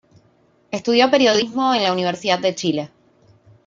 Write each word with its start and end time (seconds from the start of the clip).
Estudió 0.71 1.11
Periodismo 1.11 1.75
en 1.75 1.83
la 1.83 1.93
Universidad 1.93 2.39
de 2.39 2.55
Chile. 2.55 2.89